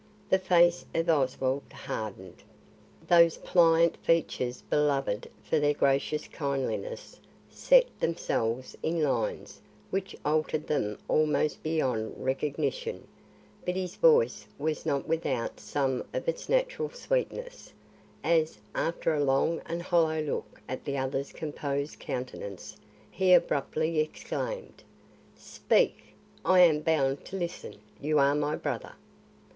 The 0.31 0.39
face 0.39 0.83
of 0.95 1.11
Oswald 1.11 1.61
hardened. 1.71 2.41
Those 3.07 3.37
pliant 3.37 3.97
features 3.97 4.63
beloved 4.63 5.29
for 5.43 5.59
their 5.59 5.75
gracious 5.75 6.25
kindliness 6.27 7.19
set 7.51 7.85
themselves 7.99 8.75
in 8.81 9.03
lines 9.03 9.61
which 9.91 10.15
altered 10.25 10.65
them 10.65 10.97
almost 11.07 11.61
beyond 11.61 12.15
recognition; 12.17 13.07
but 13.63 13.75
his 13.75 13.95
voice 13.95 14.47
was 14.57 14.87
not 14.87 15.07
without 15.07 15.59
some 15.59 16.03
of 16.15 16.27
its 16.27 16.49
natural 16.49 16.89
sweetness, 16.89 17.71
as, 18.23 18.57
after 18.73 19.13
a 19.13 19.23
long 19.23 19.61
and 19.67 19.83
hollow 19.83 20.19
look 20.19 20.59
at 20.67 20.83
the 20.83 20.97
other's 20.97 21.31
composed 21.31 21.99
countenance, 21.99 22.75
he 23.11 23.33
abruptly 23.35 23.99
exclaimed: 23.99 24.81
"Speak! 25.35 26.15
I 26.43 26.61
am 26.61 26.79
bound 26.79 27.23
to 27.25 27.35
listen; 27.35 27.75
you 28.01 28.17
are 28.17 28.33
my 28.33 28.55
brother." 28.55 28.93